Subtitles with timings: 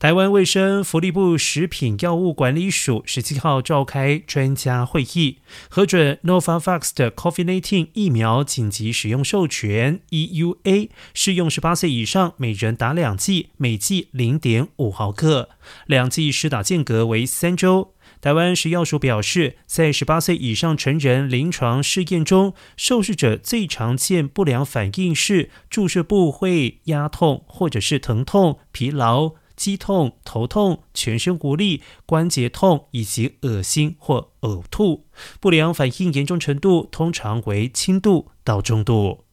[0.00, 5.38] 台湾卫生福利部食品药物管理署十七号召开专家会议，
[5.70, 15.48] 核准 Novavax 的 COVID-19 疫苗紧急使用授权 （EUA），适用十八岁以上，每人打两剂，每剂零点五毫克，
[15.86, 17.94] 两剂施打间隔为三周。
[18.20, 29.36] 台湾食药署表示，在十八岁以上成人临床试验中，受试者最常见不良反应是注射部位压痛，或者是疼痛、疲劳。
[29.56, 35.06] 肌痛、头痛、全身无力、关节痛以及恶心或呕吐，
[35.40, 39.23] 不良反应严重程度通常为轻度到中度。